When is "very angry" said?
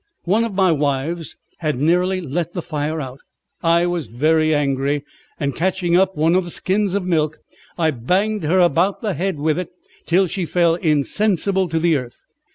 4.07-5.03